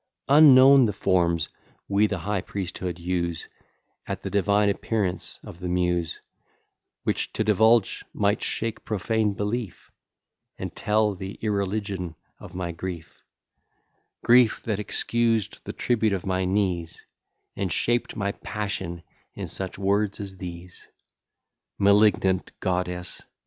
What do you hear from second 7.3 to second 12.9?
to divulge might shake profane belief, And tell the irreligion of my